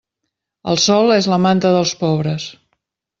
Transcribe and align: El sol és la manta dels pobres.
El 0.71 0.79
sol 0.83 1.13
és 1.17 1.27
la 1.33 1.39
manta 1.43 1.73
dels 1.75 1.93
pobres. 2.03 2.47